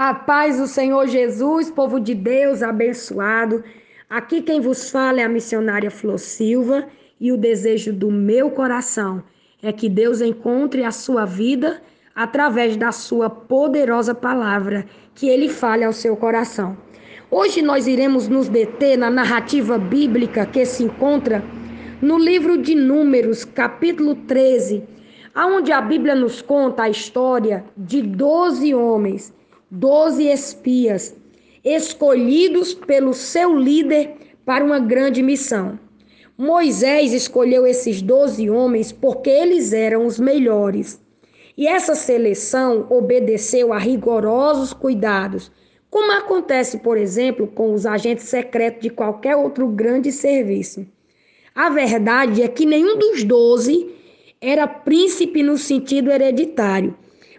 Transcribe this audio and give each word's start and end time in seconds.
A 0.00 0.14
paz 0.14 0.58
do 0.58 0.68
Senhor 0.68 1.08
Jesus, 1.08 1.72
povo 1.72 1.98
de 1.98 2.14
Deus 2.14 2.62
abençoado. 2.62 3.64
Aqui 4.08 4.40
quem 4.40 4.60
vos 4.60 4.92
fala 4.92 5.20
é 5.20 5.24
a 5.24 5.28
missionária 5.28 5.90
Flor 5.90 6.20
Silva 6.20 6.86
e 7.20 7.32
o 7.32 7.36
desejo 7.36 7.92
do 7.92 8.08
meu 8.08 8.48
coração 8.48 9.24
é 9.60 9.72
que 9.72 9.88
Deus 9.88 10.20
encontre 10.20 10.84
a 10.84 10.92
sua 10.92 11.24
vida 11.24 11.82
através 12.14 12.76
da 12.76 12.92
sua 12.92 13.28
poderosa 13.28 14.14
palavra, 14.14 14.86
que 15.16 15.28
ele 15.28 15.48
fale 15.48 15.82
ao 15.82 15.92
seu 15.92 16.16
coração. 16.16 16.78
Hoje 17.28 17.60
nós 17.60 17.88
iremos 17.88 18.28
nos 18.28 18.48
deter 18.48 18.96
na 18.96 19.10
narrativa 19.10 19.76
bíblica 19.78 20.46
que 20.46 20.64
se 20.64 20.84
encontra 20.84 21.42
no 22.00 22.18
livro 22.18 22.56
de 22.56 22.76
Números, 22.76 23.44
capítulo 23.44 24.14
13, 24.14 24.80
aonde 25.34 25.72
a 25.72 25.80
Bíblia 25.80 26.14
nos 26.14 26.40
conta 26.40 26.84
a 26.84 26.88
história 26.88 27.64
de 27.76 28.00
12 28.00 28.72
homens, 28.76 29.36
12 29.70 30.26
espias, 30.28 31.14
escolhidos 31.62 32.72
pelo 32.72 33.12
seu 33.12 33.54
líder 33.54 34.14
para 34.44 34.64
uma 34.64 34.78
grande 34.78 35.22
missão. 35.22 35.78
Moisés 36.38 37.12
escolheu 37.12 37.66
esses 37.66 38.00
12 38.00 38.48
homens 38.48 38.92
porque 38.92 39.28
eles 39.28 39.72
eram 39.72 40.06
os 40.06 40.18
melhores. 40.18 40.98
E 41.56 41.66
essa 41.66 41.94
seleção 41.94 42.86
obedeceu 42.88 43.72
a 43.72 43.78
rigorosos 43.78 44.72
cuidados, 44.72 45.50
como 45.90 46.12
acontece, 46.12 46.78
por 46.78 46.96
exemplo, 46.96 47.46
com 47.46 47.74
os 47.74 47.84
agentes 47.84 48.24
secretos 48.26 48.82
de 48.82 48.90
qualquer 48.90 49.36
outro 49.36 49.66
grande 49.68 50.12
serviço. 50.12 50.86
A 51.54 51.68
verdade 51.68 52.40
é 52.40 52.48
que 52.48 52.64
nenhum 52.64 52.96
dos 52.96 53.24
doze 53.24 53.90
era 54.40 54.66
príncipe 54.66 55.42
no 55.42 55.58
sentido 55.58 56.10
hereditário, 56.10 56.96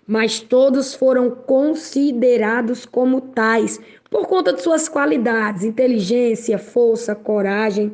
mas 0.09 0.39
todos 0.39 0.95
foram 0.95 1.29
considerados 1.29 2.83
como 2.83 3.21
tais 3.21 3.79
por 4.09 4.25
conta 4.25 4.51
de 4.51 4.59
suas 4.59 4.89
qualidades, 4.89 5.63
inteligência, 5.63 6.57
força, 6.57 7.13
coragem. 7.13 7.91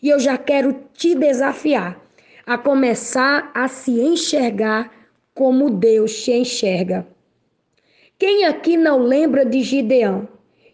E 0.00 0.08
eu 0.08 0.20
já 0.20 0.38
quero 0.38 0.76
te 0.94 1.16
desafiar 1.16 2.00
a 2.46 2.56
começar 2.56 3.50
a 3.52 3.66
se 3.66 3.90
enxergar 3.90 4.92
como 5.34 5.68
Deus 5.68 6.22
te 6.22 6.30
enxerga. 6.30 7.04
Quem 8.16 8.44
aqui 8.44 8.76
não 8.76 9.00
lembra 9.00 9.44
de 9.44 9.60
Gideão? 9.60 10.28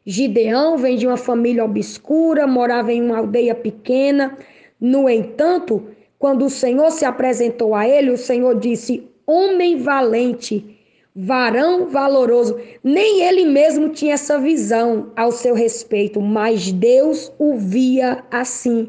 Gideão 0.05 0.77
vem 0.77 0.99
de 0.99 1.07
uma 1.07 1.17
família 1.17 1.65
obscura, 1.65 2.47
morava 2.47 2.93
em 2.93 3.01
uma 3.01 3.17
aldeia 3.17 3.55
pequena. 3.55 4.37
No 4.79 5.09
entanto, 5.09 5.83
quando 6.19 6.45
o 6.45 6.51
Senhor 6.51 6.91
se 6.91 7.07
apresentou 7.07 7.75
a 7.75 7.89
ele, 7.89 8.11
o 8.11 8.19
Senhor 8.19 8.55
disse: 8.61 9.09
Homem 9.27 9.79
valente, 9.79 10.74
varão 11.15 11.89
valoroso. 11.89 12.59
Nem 12.83 13.23
ele 13.23 13.45
mesmo 13.45 13.91
tinha 13.91 14.15
essa 14.15 14.39
visão 14.39 15.13
ao 15.15 15.31
seu 15.31 15.55
respeito, 15.55 16.21
mas 16.21 16.73
Deus 16.73 17.33
o 17.39 17.57
via 17.57 18.25
assim. 18.31 18.89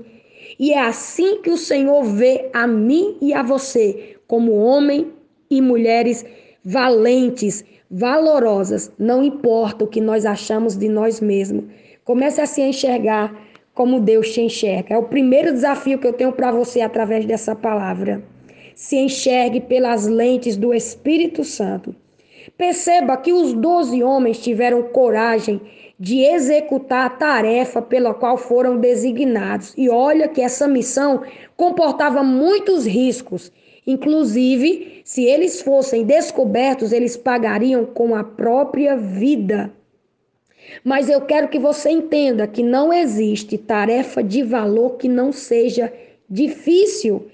E 0.58 0.74
é 0.74 0.80
assim 0.80 1.42
que 1.42 1.50
o 1.50 1.58
Senhor 1.58 2.04
vê 2.04 2.50
a 2.54 2.66
mim 2.66 3.18
e 3.22 3.34
a 3.34 3.44
você, 3.44 4.16
como 4.28 4.54
homem 4.54 5.12
e 5.50 5.62
mulheres 5.62 6.26
valentes, 6.64 7.64
valorosas, 7.92 8.92
não 8.98 9.24
importa 9.24 9.86
o 9.86 9.88
que 9.88 10.02
nós 10.02 10.26
achamos 10.26 10.76
de 10.76 10.90
nós 10.90 11.22
mesmos. 11.22 11.66
Comece 12.04 12.42
a 12.42 12.46
se 12.46 12.62
enxergar 12.62 13.36
como 13.74 14.00
Deus 14.00 14.34
te 14.34 14.42
enxerga. 14.42 14.96
É 14.96 14.98
o 14.98 15.04
primeiro 15.04 15.52
desafio 15.52 16.00
que 16.00 16.08
eu 16.08 16.14
tenho 16.14 16.32
para 16.32 16.52
você 16.52 16.82
através 16.82 17.26
dessa 17.26 17.56
palavra. 17.56 18.24
Se 18.74 18.96
enxergue 18.96 19.62
pelas 19.62 20.08
lentes 20.08 20.56
do 20.58 20.74
Espírito 20.74 21.44
Santo. 21.44 21.96
Perceba 22.58 23.18
que 23.18 23.34
os 23.34 23.54
doze 23.54 24.04
homens 24.04 24.40
tiveram 24.40 24.84
coragem 24.84 25.62
de 26.00 26.22
executar 26.22 27.06
a 27.06 27.10
tarefa 27.10 27.82
pela 27.82 28.14
qual 28.14 28.38
foram 28.38 28.78
designados. 28.78 29.74
E 29.78 29.90
olha 29.90 30.28
que 30.28 30.42
essa 30.42 30.68
missão 30.68 31.24
comportava 31.56 32.22
muitos 32.24 32.86
riscos. 32.86 33.52
Inclusive, 33.88 35.02
se 35.04 35.24
eles 35.24 35.62
fossem 35.62 36.04
descobertos, 36.04 36.92
eles 36.92 37.16
pagariam 37.16 37.86
com 37.86 38.16
a 38.16 38.24
própria 38.24 38.98
vida. 38.98 39.72
Mas 40.84 41.10
eu 41.10 41.22
quero 41.22 41.48
que 41.48 41.60
você 41.60 41.92
entenda 41.92 42.48
que 42.48 42.64
não 42.64 42.92
existe 42.92 43.58
tarefa 43.58 44.24
de 44.24 44.42
valor 44.42 44.98
que 44.98 45.08
não 45.08 45.32
seja 45.32 45.94
difícil. 46.30 47.28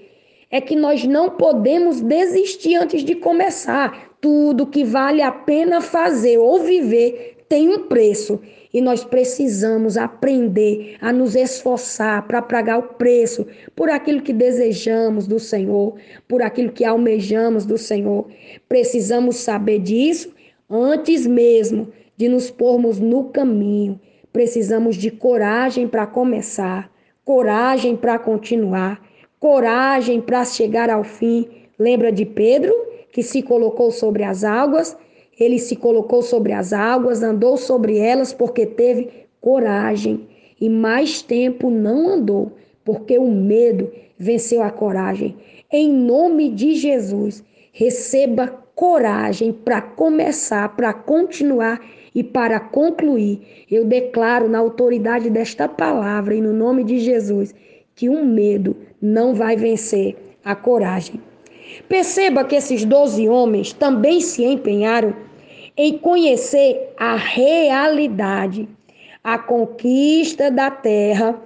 É 0.50 0.60
que 0.60 0.76
nós 0.76 1.04
não 1.04 1.30
podemos 1.30 2.02
desistir 2.02 2.76
antes 2.76 3.02
de 3.02 3.14
começar. 3.14 4.11
Tudo 4.22 4.68
que 4.68 4.84
vale 4.84 5.20
a 5.20 5.32
pena 5.32 5.80
fazer 5.80 6.38
ou 6.38 6.60
viver 6.60 7.38
tem 7.48 7.68
um 7.68 7.88
preço 7.88 8.40
e 8.72 8.80
nós 8.80 9.04
precisamos 9.04 9.96
aprender 9.96 10.96
a 11.00 11.12
nos 11.12 11.34
esforçar 11.34 12.26
para 12.28 12.40
pagar 12.40 12.78
o 12.78 12.94
preço 12.94 13.44
por 13.74 13.90
aquilo 13.90 14.22
que 14.22 14.32
desejamos 14.32 15.26
do 15.26 15.40
Senhor, 15.40 15.96
por 16.28 16.40
aquilo 16.40 16.70
que 16.70 16.84
almejamos 16.84 17.66
do 17.66 17.76
Senhor. 17.76 18.28
Precisamos 18.68 19.38
saber 19.38 19.80
disso 19.80 20.32
antes 20.70 21.26
mesmo 21.26 21.88
de 22.16 22.28
nos 22.28 22.48
pormos 22.48 23.00
no 23.00 23.24
caminho. 23.24 24.00
Precisamos 24.32 24.94
de 24.94 25.10
coragem 25.10 25.88
para 25.88 26.06
começar, 26.06 26.92
coragem 27.24 27.96
para 27.96 28.20
continuar, 28.20 29.02
coragem 29.40 30.20
para 30.20 30.44
chegar 30.44 30.88
ao 30.88 31.02
fim. 31.02 31.48
Lembra 31.76 32.12
de 32.12 32.24
Pedro, 32.24 32.72
que 33.12 33.22
se 33.22 33.42
colocou 33.42 33.92
sobre 33.92 34.24
as 34.24 34.42
águas? 34.42 34.96
Ele 35.38 35.58
se 35.58 35.76
colocou 35.76 36.22
sobre 36.22 36.52
as 36.52 36.72
águas, 36.72 37.22
andou 37.22 37.56
sobre 37.56 37.98
elas 37.98 38.32
porque 38.32 38.66
teve 38.66 39.10
coragem 39.40 40.26
e 40.60 40.68
mais 40.68 41.22
tempo 41.22 41.70
não 41.70 42.08
andou, 42.08 42.52
porque 42.84 43.18
o 43.18 43.30
medo 43.30 43.90
venceu 44.18 44.62
a 44.62 44.70
coragem. 44.70 45.36
Em 45.70 45.92
nome 45.92 46.50
de 46.50 46.74
Jesus, 46.74 47.44
receba 47.72 48.46
coragem 48.74 49.52
para 49.52 49.82
começar, 49.82 50.76
para 50.76 50.92
continuar 50.92 51.80
e 52.14 52.22
para 52.22 52.60
concluir. 52.60 53.64
Eu 53.70 53.84
declaro 53.84 54.48
na 54.48 54.58
autoridade 54.58 55.30
desta 55.30 55.68
palavra 55.68 56.34
e 56.34 56.40
no 56.40 56.52
nome 56.52 56.84
de 56.84 56.98
Jesus 56.98 57.54
que 57.94 58.08
o 58.08 58.24
medo 58.24 58.76
não 59.00 59.34
vai 59.34 59.56
vencer 59.56 60.16
a 60.44 60.54
coragem. 60.54 61.20
Perceba 61.88 62.44
que 62.44 62.56
esses 62.56 62.84
doze 62.84 63.28
homens 63.28 63.72
também 63.72 64.20
se 64.20 64.44
empenharam 64.44 65.14
em 65.76 65.98
conhecer 65.98 66.92
a 66.98 67.16
realidade. 67.16 68.68
A 69.24 69.38
conquista 69.38 70.50
da 70.50 70.70
terra 70.70 71.40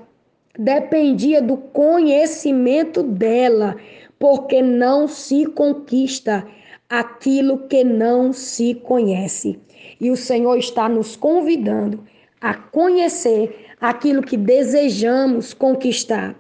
dependia 0.59 1.43
do 1.43 1.57
conhecimento 1.57 3.03
dela, 3.03 3.77
porque 4.19 4.63
não 4.63 5.07
se 5.07 5.47
conquista 5.47 6.47
aquilo 6.89 7.67
que 7.69 7.85
não 7.85 8.33
se 8.33 8.75
conhece. 8.75 9.59
E 10.01 10.11
o 10.11 10.17
Senhor 10.17 10.57
está 10.57 10.89
nos 10.89 11.17
convidando 11.17 12.05
a 12.41 12.55
conhecer 12.55 13.67
aquilo 13.81 14.23
que 14.23 14.37
desejamos 14.37 15.53
conquistar. 15.53 16.35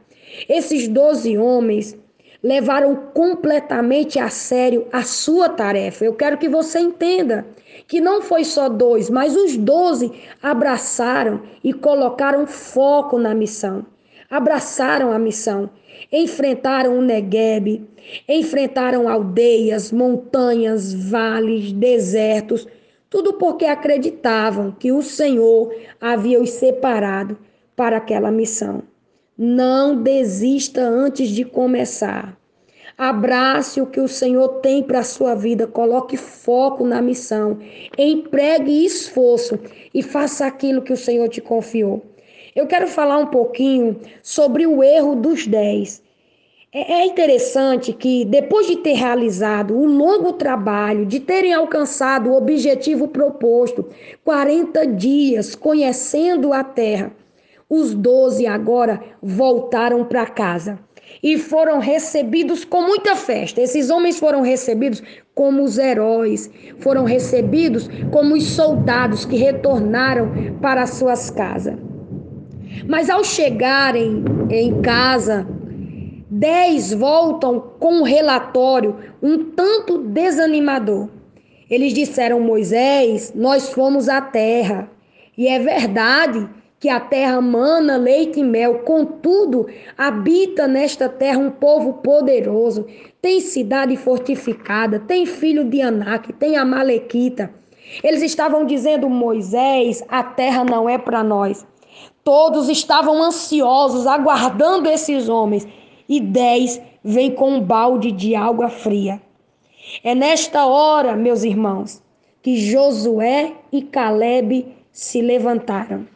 Esses 0.48 0.88
doze 0.88 1.36
homens 1.36 1.96
levaram 2.46 2.94
completamente 3.12 4.18
a 4.18 4.28
sério 4.28 4.86
a 4.92 5.02
sua 5.02 5.48
tarefa. 5.48 6.04
Eu 6.04 6.14
quero 6.14 6.38
que 6.38 6.48
você 6.48 6.78
entenda 6.78 7.46
que 7.88 8.00
não 8.00 8.22
foi 8.22 8.44
só 8.44 8.68
dois, 8.68 9.10
mas 9.10 9.36
os 9.36 9.56
doze 9.56 10.12
abraçaram 10.42 11.42
e 11.62 11.72
colocaram 11.72 12.46
foco 12.46 13.18
na 13.18 13.34
missão. 13.34 13.84
Abraçaram 14.30 15.12
a 15.12 15.18
missão 15.18 15.70
enfrentaram 16.12 16.98
o 16.98 17.02
Negueb, 17.02 17.84
enfrentaram 18.28 19.08
aldeias, 19.08 19.90
montanhas, 19.92 20.92
vales, 20.92 21.72
desertos, 21.72 22.66
tudo 23.08 23.34
porque 23.34 23.64
acreditavam 23.64 24.72
que 24.72 24.92
o 24.92 25.02
Senhor 25.02 25.74
havia 26.00 26.40
os 26.40 26.50
separado 26.50 27.38
para 27.74 27.96
aquela 27.96 28.30
missão. 28.30 28.82
Não 29.38 30.02
desista 30.02 30.80
antes 30.80 31.28
de 31.28 31.44
começar. 31.44 32.38
Abrace 32.96 33.82
o 33.82 33.86
que 33.86 34.00
o 34.00 34.08
Senhor 34.08 34.60
tem 34.60 34.82
para 34.82 35.00
a 35.00 35.04
sua 35.04 35.34
vida, 35.34 35.66
coloque 35.66 36.16
foco 36.16 36.86
na 36.86 37.02
missão, 37.02 37.58
empregue 37.98 38.86
esforço 38.86 39.58
e 39.92 40.02
faça 40.02 40.46
aquilo 40.46 40.80
que 40.80 40.92
o 40.94 40.96
Senhor 40.96 41.28
te 41.28 41.42
confiou. 41.42 42.02
Eu 42.54 42.66
quero 42.66 42.88
falar 42.88 43.18
um 43.18 43.26
pouquinho 43.26 44.00
sobre 44.22 44.66
o 44.66 44.82
erro 44.82 45.14
dos 45.14 45.46
dez. 45.46 46.02
É, 46.72 47.00
é 47.00 47.04
interessante 47.04 47.92
que, 47.92 48.24
depois 48.24 48.66
de 48.66 48.76
ter 48.76 48.94
realizado 48.94 49.76
um 49.76 49.98
longo 49.98 50.32
trabalho, 50.32 51.04
de 51.04 51.20
terem 51.20 51.52
alcançado 51.52 52.30
o 52.30 52.36
objetivo 52.38 53.08
proposto, 53.08 53.84
40 54.24 54.86
dias 54.86 55.54
conhecendo 55.54 56.54
a 56.54 56.64
terra, 56.64 57.12
os 57.68 57.94
doze 57.94 58.46
agora 58.46 59.00
voltaram 59.22 60.04
para 60.04 60.26
casa. 60.26 60.78
e 61.22 61.38
foram 61.38 61.78
recebidos 61.78 62.64
com 62.64 62.82
muita 62.82 63.14
festa. 63.14 63.60
Esses 63.60 63.90
homens 63.90 64.18
foram 64.18 64.42
recebidos 64.42 65.02
como 65.34 65.62
os 65.62 65.78
heróis, 65.78 66.50
foram 66.80 67.04
recebidos 67.04 67.88
como 68.10 68.34
os 68.34 68.44
soldados 68.44 69.24
que 69.24 69.36
retornaram 69.36 70.56
para 70.60 70.86
suas 70.86 71.30
casas. 71.30 71.76
Mas 72.88 73.08
ao 73.08 73.24
chegarem 73.24 74.24
em 74.50 74.80
casa, 74.82 75.46
dez 76.28 76.92
voltam 76.92 77.60
com 77.78 78.00
um 78.00 78.02
relatório 78.02 78.96
um 79.22 79.52
tanto 79.52 79.98
desanimador. 79.98 81.08
Eles 81.70 81.92
disseram: 81.94 82.40
Moisés, 82.40 83.32
nós 83.34 83.72
fomos 83.72 84.08
à 84.08 84.20
terra. 84.20 84.90
E 85.38 85.48
é 85.48 85.58
verdade 85.58 86.48
que 86.78 86.88
a 86.88 87.00
terra 87.00 87.40
mana 87.40 87.96
leite 87.96 88.40
e 88.40 88.44
mel, 88.44 88.80
contudo, 88.80 89.66
habita 89.96 90.68
nesta 90.68 91.08
terra 91.08 91.38
um 91.38 91.50
povo 91.50 91.94
poderoso, 91.94 92.86
tem 93.20 93.40
cidade 93.40 93.96
fortificada, 93.96 95.00
tem 95.00 95.24
filho 95.24 95.64
de 95.64 95.80
Anak, 95.80 96.32
tem 96.34 96.56
a 96.56 96.64
Malequita. 96.64 97.50
Eles 98.02 98.22
estavam 98.22 98.66
dizendo, 98.66 99.08
Moisés, 99.08 100.04
a 100.08 100.22
terra 100.22 100.64
não 100.64 100.88
é 100.88 100.98
para 100.98 101.22
nós. 101.22 101.66
Todos 102.22 102.68
estavam 102.68 103.22
ansiosos, 103.22 104.06
aguardando 104.06 104.88
esses 104.88 105.28
homens. 105.28 105.66
E 106.08 106.20
dez 106.20 106.80
vêm 107.02 107.30
com 107.30 107.52
um 107.52 107.60
balde 107.60 108.12
de 108.12 108.34
água 108.34 108.68
fria. 108.68 109.20
É 110.02 110.14
nesta 110.14 110.66
hora, 110.66 111.16
meus 111.16 111.44
irmãos, 111.44 112.02
que 112.42 112.56
Josué 112.56 113.52
e 113.72 113.82
Caleb 113.82 114.66
se 114.92 115.20
levantaram. 115.22 116.06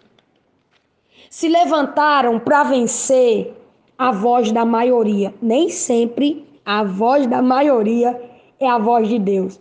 Se 1.31 1.49
levantaram 1.49 2.41
para 2.41 2.65
vencer 2.65 3.55
a 3.97 4.11
voz 4.11 4.51
da 4.51 4.65
maioria. 4.65 5.33
Nem 5.41 5.69
sempre 5.69 6.45
a 6.67 6.83
voz 6.83 7.25
da 7.29 7.41
maioria 7.41 8.21
é 8.59 8.69
a 8.69 8.79
voz 8.79 9.09
de 9.09 9.17
Deus. 9.17 9.61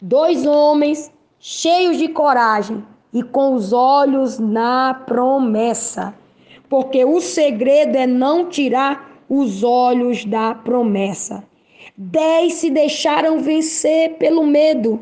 Dois 0.00 0.46
homens 0.46 1.10
cheios 1.40 1.98
de 1.98 2.06
coragem 2.06 2.84
e 3.12 3.24
com 3.24 3.54
os 3.54 3.72
olhos 3.72 4.38
na 4.38 4.94
promessa. 4.94 6.14
Porque 6.68 7.04
o 7.04 7.20
segredo 7.20 7.96
é 7.96 8.06
não 8.06 8.48
tirar 8.48 9.20
os 9.28 9.64
olhos 9.64 10.24
da 10.24 10.54
promessa. 10.54 11.42
Dez 11.96 12.54
se 12.54 12.70
deixaram 12.70 13.40
vencer 13.40 14.14
pelo 14.18 14.46
medo. 14.46 15.00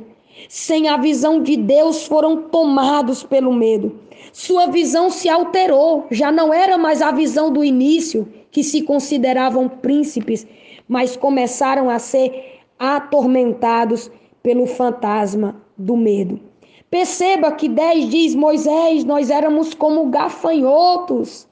Sem 0.49 0.89
a 0.89 0.97
visão 0.97 1.43
de 1.43 1.59
Deus, 1.59 2.07
foram 2.07 2.45
tomados 2.45 3.23
pelo 3.23 3.53
medo. 3.53 4.06
Sua 4.39 4.67
visão 4.67 5.09
se 5.09 5.31
alterou, 5.31 6.07
já 6.11 6.31
não 6.31 6.53
era 6.53 6.77
mais 6.77 7.01
a 7.01 7.11
visão 7.11 7.51
do 7.51 7.65
início, 7.65 8.31
que 8.51 8.63
se 8.63 8.83
consideravam 8.83 9.67
príncipes, 9.67 10.47
mas 10.87 11.17
começaram 11.17 11.89
a 11.89 11.99
ser 11.99 12.61
atormentados 12.79 14.11
pelo 14.43 14.67
fantasma 14.67 15.57
do 15.75 15.97
medo. 15.97 16.39
Perceba 16.91 17.51
que 17.51 17.67
10 17.67 18.11
diz 18.11 18.35
Moisés, 18.35 19.05
nós 19.05 19.31
éramos 19.31 19.73
como 19.73 20.11
gafanhotos. 20.11 21.49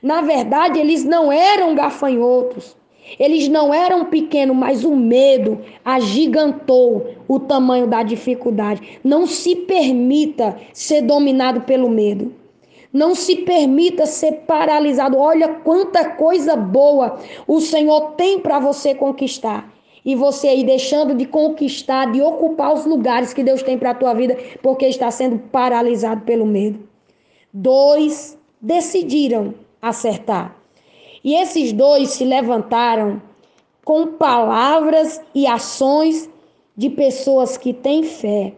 Na 0.00 0.20
verdade, 0.20 0.78
eles 0.78 1.02
não 1.02 1.32
eram 1.32 1.74
gafanhotos. 1.74 2.76
Eles 3.18 3.48
não 3.48 3.74
eram 3.74 4.04
pequenos, 4.04 4.56
mas 4.56 4.84
o 4.84 4.94
medo 4.94 5.60
agigantou 5.84 7.17
o 7.28 7.38
tamanho 7.38 7.86
da 7.86 8.02
dificuldade. 8.02 8.98
Não 9.04 9.26
se 9.26 9.54
permita 9.54 10.56
ser 10.72 11.02
dominado 11.02 11.60
pelo 11.60 11.90
medo. 11.90 12.32
Não 12.90 13.14
se 13.14 13.36
permita 13.36 14.06
ser 14.06 14.44
paralisado. 14.46 15.18
Olha 15.18 15.48
quanta 15.48 16.08
coisa 16.12 16.56
boa 16.56 17.20
o 17.46 17.60
Senhor 17.60 18.12
tem 18.12 18.40
para 18.40 18.58
você 18.58 18.94
conquistar. 18.94 19.70
E 20.04 20.14
você 20.14 20.48
aí 20.48 20.64
deixando 20.64 21.14
de 21.14 21.26
conquistar, 21.26 22.10
de 22.10 22.22
ocupar 22.22 22.72
os 22.72 22.86
lugares 22.86 23.34
que 23.34 23.44
Deus 23.44 23.62
tem 23.62 23.76
para 23.76 23.90
a 23.90 23.94
tua 23.94 24.14
vida, 24.14 24.38
porque 24.62 24.86
está 24.86 25.10
sendo 25.10 25.38
paralisado 25.38 26.22
pelo 26.22 26.46
medo. 26.46 26.88
Dois 27.52 28.38
decidiram 28.58 29.52
acertar. 29.82 30.56
E 31.22 31.34
esses 31.34 31.74
dois 31.74 32.10
se 32.10 32.24
levantaram 32.24 33.20
com 33.84 34.06
palavras 34.06 35.20
e 35.34 35.46
ações 35.46 36.30
de 36.78 36.88
pessoas 36.88 37.58
que 37.58 37.74
têm 37.74 38.04
fé. 38.04 38.54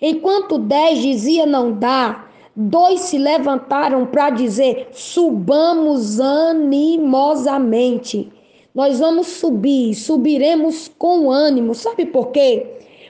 Enquanto 0.00 0.56
dez 0.56 1.00
dizia 1.00 1.44
não 1.44 1.72
dá, 1.72 2.28
dois 2.54 3.00
se 3.00 3.18
levantaram 3.18 4.06
para 4.06 4.30
dizer: 4.30 4.86
subamos 4.92 6.20
animosamente. 6.20 8.30
Nós 8.72 9.00
vamos 9.00 9.26
subir, 9.26 9.96
subiremos 9.96 10.88
com 10.96 11.28
ânimo. 11.30 11.74
Sabe 11.74 12.06
por 12.06 12.28
quê? 12.28 12.64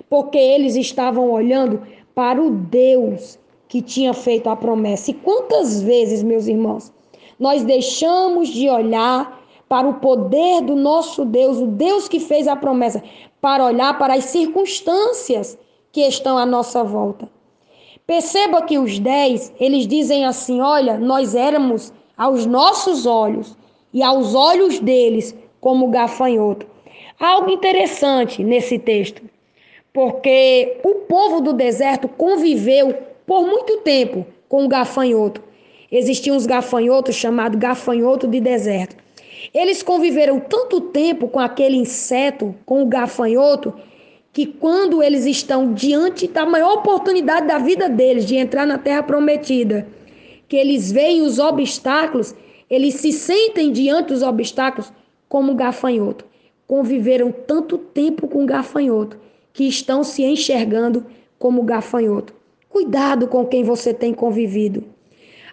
Porque 0.08 0.38
eles 0.38 0.74
estavam 0.74 1.30
olhando 1.30 1.82
para 2.14 2.42
o 2.42 2.50
Deus 2.50 3.38
que 3.68 3.82
tinha 3.82 4.14
feito 4.14 4.48
a 4.48 4.56
promessa. 4.56 5.10
E 5.10 5.14
quantas 5.14 5.82
vezes, 5.82 6.22
meus 6.22 6.46
irmãos, 6.46 6.90
nós 7.38 7.62
deixamos 7.62 8.48
de 8.48 8.70
olhar 8.70 9.38
para 9.68 9.86
o 9.86 9.94
poder 9.94 10.62
do 10.62 10.74
nosso 10.74 11.26
Deus, 11.26 11.58
o 11.58 11.66
Deus 11.66 12.08
que 12.08 12.18
fez 12.18 12.48
a 12.48 12.56
promessa, 12.56 13.02
para 13.40 13.64
olhar 13.64 13.98
para 13.98 14.14
as 14.14 14.24
circunstâncias 14.24 15.58
que 15.92 16.00
estão 16.02 16.36
à 16.36 16.44
nossa 16.44 16.82
volta. 16.82 17.28
Perceba 18.06 18.62
que 18.62 18.78
os 18.78 18.98
dez, 18.98 19.52
eles 19.60 19.86
dizem 19.86 20.24
assim: 20.24 20.60
olha, 20.60 20.96
nós 20.98 21.34
éramos 21.34 21.92
aos 22.16 22.46
nossos 22.46 23.06
olhos 23.06 23.56
e 23.92 24.02
aos 24.02 24.34
olhos 24.34 24.78
deles 24.78 25.34
como 25.60 25.88
gafanhoto. 25.88 26.66
Algo 27.20 27.50
interessante 27.50 28.42
nesse 28.42 28.78
texto, 28.78 29.22
porque 29.92 30.80
o 30.84 30.94
povo 31.06 31.40
do 31.40 31.52
deserto 31.52 32.08
conviveu 32.08 32.94
por 33.26 33.46
muito 33.46 33.78
tempo 33.78 34.24
com 34.48 34.64
o 34.64 34.68
gafanhoto. 34.68 35.42
Existiam 35.90 36.36
uns 36.36 36.46
gafanhotos 36.46 37.14
chamados 37.14 37.58
gafanhoto 37.58 38.26
de 38.26 38.40
deserto. 38.40 38.96
Eles 39.52 39.82
conviveram 39.82 40.40
tanto 40.40 40.80
tempo 40.80 41.28
com 41.28 41.40
aquele 41.40 41.76
inseto, 41.76 42.54
com 42.66 42.82
o 42.82 42.86
gafanhoto, 42.86 43.74
que 44.32 44.46
quando 44.46 45.02
eles 45.02 45.24
estão 45.24 45.72
diante 45.72 46.28
da 46.28 46.44
maior 46.44 46.74
oportunidade 46.74 47.46
da 47.46 47.58
vida 47.58 47.88
deles 47.88 48.26
de 48.26 48.36
entrar 48.36 48.66
na 48.66 48.78
terra 48.78 49.02
prometida, 49.02 49.88
que 50.46 50.56
eles 50.56 50.92
veem 50.92 51.22
os 51.22 51.38
obstáculos, 51.38 52.34
eles 52.70 52.94
se 52.96 53.12
sentem 53.12 53.72
diante 53.72 54.08
dos 54.08 54.22
obstáculos 54.22 54.92
como 55.28 55.54
gafanhoto. 55.54 56.24
Conviveram 56.66 57.32
tanto 57.32 57.78
tempo 57.78 58.28
com 58.28 58.44
gafanhoto 58.44 59.18
que 59.52 59.64
estão 59.64 60.04
se 60.04 60.22
enxergando 60.22 61.06
como 61.38 61.62
gafanhoto. 61.62 62.34
Cuidado 62.68 63.26
com 63.26 63.46
quem 63.46 63.64
você 63.64 63.94
tem 63.94 64.12
convivido. 64.12 64.84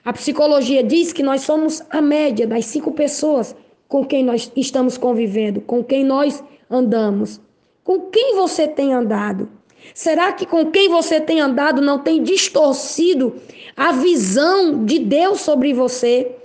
A 0.03 0.13
psicologia 0.13 0.83
diz 0.83 1.11
que 1.11 1.23
nós 1.23 1.41
somos 1.41 1.81
a 1.89 2.01
média 2.01 2.45
das 2.45 2.65
cinco 2.65 2.91
pessoas 2.91 3.55
com 3.87 4.05
quem 4.05 4.23
nós 4.23 4.51
estamos 4.55 4.97
convivendo, 4.97 5.61
com 5.61 5.83
quem 5.83 6.03
nós 6.03 6.43
andamos. 6.69 7.41
Com 7.83 8.01
quem 8.09 8.35
você 8.35 8.67
tem 8.67 8.93
andado? 8.93 9.47
Será 9.93 10.31
que 10.33 10.45
com 10.45 10.71
quem 10.71 10.89
você 10.89 11.21
tem 11.21 11.39
andado 11.39 11.81
não 11.81 11.99
tem 11.99 12.23
distorcido 12.23 13.35
a 13.77 13.91
visão 13.91 14.83
de 14.83 14.99
Deus 14.99 15.41
sobre 15.41 15.73
você? 15.73 16.35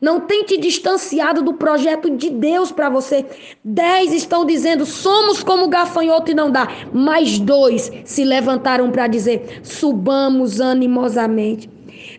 Não 0.00 0.20
tem 0.20 0.44
te 0.44 0.56
distanciado 0.56 1.42
do 1.42 1.54
projeto 1.54 2.08
de 2.10 2.30
Deus 2.30 2.72
para 2.72 2.88
você. 2.88 3.24
Dez 3.62 4.12
estão 4.14 4.46
dizendo, 4.46 4.86
somos 4.86 5.42
como 5.42 5.68
gafanhoto 5.68 6.30
e 6.30 6.34
não 6.34 6.50
dá. 6.50 6.68
Mas 6.92 7.38
dois 7.38 7.92
se 8.04 8.24
levantaram 8.24 8.90
para 8.90 9.06
dizer, 9.06 9.60
subamos 9.62 10.60
animosamente. 10.60 11.68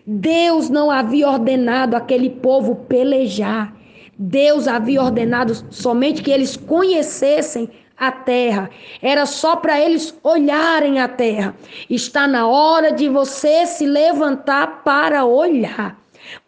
Deus 0.06 0.70
não 0.70 0.90
havia 0.92 1.28
ordenado 1.28 1.96
aquele 1.96 2.30
povo 2.30 2.76
pelejar. 2.88 3.74
Deus 4.24 4.68
havia 4.68 5.02
ordenado 5.02 5.52
somente 5.70 6.22
que 6.22 6.30
eles 6.30 6.56
conhecessem 6.56 7.68
a 7.98 8.12
terra. 8.12 8.70
Era 9.00 9.26
só 9.26 9.56
para 9.56 9.80
eles 9.80 10.16
olharem 10.22 11.00
a 11.00 11.08
terra. 11.08 11.56
Está 11.90 12.28
na 12.28 12.46
hora 12.46 12.92
de 12.92 13.08
você 13.08 13.66
se 13.66 13.84
levantar 13.84 14.82
para 14.84 15.24
olhar 15.24 15.98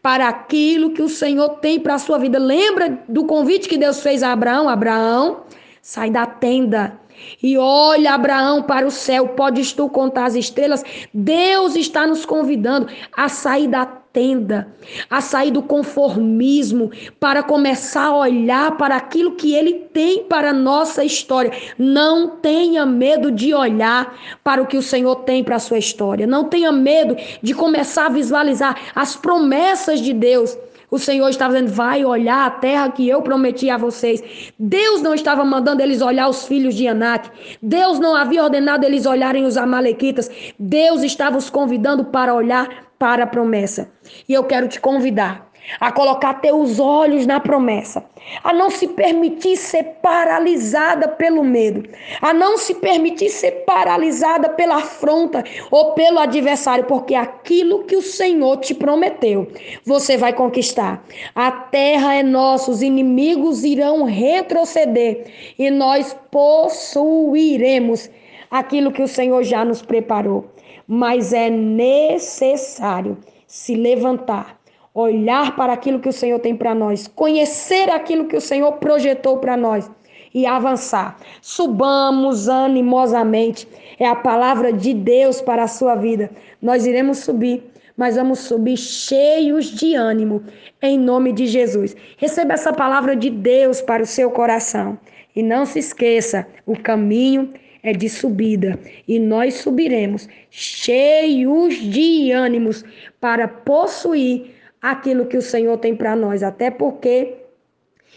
para 0.00 0.28
aquilo 0.28 0.92
que 0.92 1.02
o 1.02 1.08
Senhor 1.08 1.48
tem 1.56 1.80
para 1.80 1.94
a 1.94 1.98
sua 1.98 2.16
vida. 2.16 2.38
Lembra 2.38 3.02
do 3.08 3.24
convite 3.24 3.68
que 3.68 3.76
Deus 3.76 4.00
fez 4.00 4.22
a 4.22 4.30
Abraão? 4.30 4.68
Abraão, 4.68 5.42
sai 5.82 6.10
da 6.10 6.26
tenda 6.26 6.96
e 7.42 7.58
olha, 7.58 8.14
Abraão, 8.14 8.62
para 8.62 8.86
o 8.86 8.90
céu. 8.90 9.28
Podes 9.28 9.72
tu 9.72 9.88
contar 9.88 10.26
as 10.26 10.36
estrelas? 10.36 10.84
Deus 11.12 11.74
está 11.74 12.06
nos 12.06 12.24
convidando 12.24 12.88
a 13.16 13.28
sair 13.28 13.66
da 13.66 14.03
tenda, 14.14 14.68
a 15.10 15.20
sair 15.20 15.50
do 15.50 15.60
conformismo, 15.60 16.90
para 17.18 17.42
começar 17.42 18.06
a 18.06 18.16
olhar 18.16 18.76
para 18.78 18.96
aquilo 18.96 19.32
que 19.32 19.52
Ele 19.52 19.74
tem 19.92 20.22
para 20.22 20.50
a 20.50 20.54
nossa 20.54 21.04
história. 21.04 21.52
Não 21.76 22.28
tenha 22.28 22.86
medo 22.86 23.30
de 23.32 23.52
olhar 23.52 24.16
para 24.42 24.62
o 24.62 24.66
que 24.66 24.78
o 24.78 24.82
Senhor 24.82 25.16
tem 25.16 25.42
para 25.42 25.56
a 25.56 25.58
sua 25.58 25.78
história. 25.78 26.26
Não 26.26 26.44
tenha 26.44 26.70
medo 26.70 27.16
de 27.42 27.52
começar 27.52 28.06
a 28.06 28.10
visualizar 28.10 28.80
as 28.94 29.16
promessas 29.16 30.00
de 30.00 30.12
Deus 30.12 30.56
O 30.94 30.98
Senhor 30.98 31.28
estava 31.28 31.54
dizendo: 31.54 31.72
vai 31.72 32.04
olhar 32.04 32.46
a 32.46 32.50
terra 32.50 32.88
que 32.88 33.08
eu 33.08 33.20
prometi 33.20 33.68
a 33.68 33.76
vocês. 33.76 34.22
Deus 34.56 35.02
não 35.02 35.12
estava 35.12 35.44
mandando 35.44 35.82
eles 35.82 36.00
olhar 36.00 36.28
os 36.28 36.46
filhos 36.46 36.72
de 36.72 36.86
Anak. 36.86 37.28
Deus 37.60 37.98
não 37.98 38.14
havia 38.14 38.44
ordenado 38.44 38.86
eles 38.86 39.04
olharem 39.04 39.44
os 39.44 39.56
Amalequitas. 39.56 40.30
Deus 40.56 41.02
estava 41.02 41.36
os 41.36 41.50
convidando 41.50 42.04
para 42.04 42.32
olhar 42.32 42.93
para 43.04 43.24
a 43.24 43.26
promessa. 43.26 43.90
E 44.26 44.32
eu 44.32 44.44
quero 44.44 44.66
te 44.66 44.80
convidar 44.80 45.52
a 45.78 45.92
colocar 45.92 46.40
teus 46.40 46.80
olhos 46.80 47.26
na 47.26 47.38
promessa, 47.38 48.02
a 48.42 48.50
não 48.50 48.70
se 48.70 48.88
permitir 48.88 49.58
ser 49.58 49.98
paralisada 50.02 51.08
pelo 51.08 51.44
medo, 51.44 51.86
a 52.22 52.32
não 52.32 52.56
se 52.56 52.74
permitir 52.76 53.28
ser 53.28 53.64
paralisada 53.66 54.48
pela 54.48 54.76
afronta 54.76 55.44
ou 55.70 55.92
pelo 55.92 56.18
adversário, 56.18 56.84
porque 56.84 57.14
aquilo 57.14 57.84
que 57.84 57.96
o 57.96 58.02
Senhor 58.02 58.56
te 58.58 58.74
prometeu, 58.74 59.48
você 59.84 60.16
vai 60.16 60.32
conquistar. 60.32 61.04
A 61.34 61.50
terra 61.50 62.14
é 62.14 62.22
nossa, 62.22 62.70
os 62.70 62.80
inimigos 62.80 63.64
irão 63.64 64.04
retroceder 64.04 65.26
e 65.58 65.70
nós 65.70 66.16
possuiremos 66.30 68.08
aquilo 68.50 68.92
que 68.92 69.02
o 69.02 69.08
Senhor 69.08 69.42
já 69.42 69.62
nos 69.62 69.82
preparou. 69.82 70.54
Mas 70.86 71.32
é 71.32 71.48
necessário 71.50 73.18
se 73.46 73.74
levantar 73.74 74.58
olhar 74.94 75.56
para 75.56 75.72
aquilo 75.72 75.98
que 75.98 76.08
o 76.08 76.12
Senhor 76.12 76.38
tem 76.38 76.54
para 76.54 76.72
nós, 76.72 77.08
conhecer 77.08 77.90
aquilo 77.90 78.26
que 78.26 78.36
o 78.36 78.40
Senhor 78.40 78.72
projetou 78.74 79.38
para 79.38 79.56
nós 79.56 79.90
e 80.32 80.46
avançar. 80.46 81.16
Subamos 81.42 82.48
animosamente. 82.48 83.66
É 83.98 84.06
a 84.06 84.14
palavra 84.14 84.72
de 84.72 84.94
Deus 84.94 85.40
para 85.40 85.64
a 85.64 85.68
sua 85.68 85.96
vida. 85.96 86.30
Nós 86.62 86.86
iremos 86.86 87.18
subir, 87.18 87.64
mas 87.96 88.14
vamos 88.16 88.40
subir 88.40 88.76
cheios 88.76 89.66
de 89.66 89.94
ânimo, 89.94 90.42
em 90.80 90.98
nome 90.98 91.32
de 91.32 91.46
Jesus. 91.46 91.96
Receba 92.16 92.54
essa 92.54 92.72
palavra 92.72 93.16
de 93.16 93.30
Deus 93.30 93.80
para 93.80 94.02
o 94.02 94.06
seu 94.06 94.30
coração. 94.30 94.98
E 95.34 95.42
não 95.42 95.66
se 95.66 95.80
esqueça: 95.80 96.46
o 96.66 96.76
caminho 96.78 97.52
é 97.84 97.92
de 97.92 98.08
subida 98.08 98.80
e 99.06 99.20
nós 99.20 99.56
subiremos 99.56 100.26
cheios 100.50 101.74
de 101.74 102.32
ânimos 102.32 102.82
para 103.20 103.46
possuir 103.46 104.54
aquilo 104.80 105.26
que 105.26 105.36
o 105.36 105.42
Senhor 105.42 105.76
tem 105.76 105.94
para 105.94 106.16
nós, 106.16 106.42
até 106.42 106.70
porque 106.70 107.36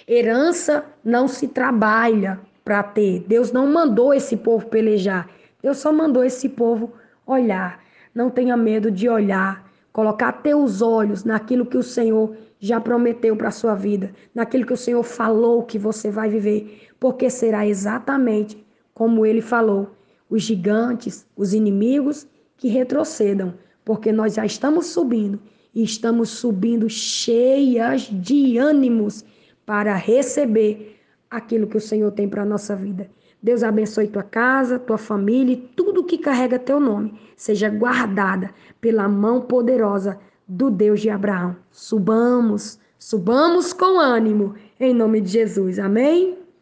herança 0.07 0.85
não 1.03 1.27
se 1.27 1.49
trabalha 1.49 2.39
para 2.63 2.81
ter. 2.81 3.25
Deus 3.27 3.51
não 3.51 3.67
mandou 3.67 4.13
esse 4.13 4.37
povo 4.37 4.67
pelejar. 4.67 5.29
Deus 5.61 5.77
só 5.79 5.91
mandou 5.91 6.23
esse 6.23 6.47
povo 6.47 6.93
olhar. 7.25 7.83
Não 8.15 8.29
tenha 8.29 8.55
medo 8.55 8.89
de 8.89 9.09
olhar, 9.09 9.69
colocar 9.91 10.31
teus 10.31 10.81
olhos 10.81 11.25
naquilo 11.25 11.65
que 11.65 11.77
o 11.77 11.83
Senhor 11.83 12.35
já 12.59 12.79
prometeu 12.79 13.35
para 13.35 13.49
a 13.49 13.51
sua 13.51 13.75
vida, 13.75 14.11
naquilo 14.33 14.65
que 14.65 14.73
o 14.73 14.77
Senhor 14.77 15.03
falou 15.03 15.63
que 15.63 15.77
você 15.77 16.09
vai 16.09 16.29
viver, 16.29 16.87
porque 16.99 17.29
será 17.29 17.67
exatamente 17.67 18.66
como 18.97 19.27
ele 19.27 19.41
falou: 19.41 19.91
os 20.27 20.41
gigantes, 20.41 21.23
os 21.35 21.53
inimigos 21.53 22.25
que 22.57 22.67
retrocedam, 22.67 23.53
porque 23.85 24.11
nós 24.11 24.33
já 24.33 24.43
estamos 24.43 24.87
subindo 24.87 25.39
e 25.75 25.83
estamos 25.83 26.29
subindo 26.29 26.89
cheias 26.89 28.09
de 28.11 28.57
ânimos 28.57 29.23
para 29.67 29.93
receber 29.93 30.99
aquilo 31.29 31.67
que 31.67 31.77
o 31.77 31.81
Senhor 31.81 32.11
tem 32.11 32.27
para 32.27 32.41
a 32.41 32.45
nossa 32.45 32.75
vida. 32.75 33.07
Deus 33.39 33.61
abençoe 33.61 34.07
tua 34.07 34.23
casa, 34.23 34.79
tua 34.79 34.97
família 34.97 35.53
e 35.53 35.57
tudo 35.57 36.03
que 36.03 36.17
carrega 36.17 36.57
teu 36.57 36.79
nome 36.79 37.13
seja 37.35 37.69
guardada 37.69 38.49
pela 38.81 39.07
mão 39.07 39.41
poderosa 39.41 40.17
do 40.47 40.71
Deus 40.71 41.01
de 41.01 41.11
Abraão. 41.11 41.55
Subamos, 41.69 42.79
subamos 42.97 43.73
com 43.73 43.99
ânimo, 43.99 44.55
em 44.79 44.91
nome 44.91 45.21
de 45.21 45.29
Jesus. 45.29 45.77
Amém? 45.77 46.36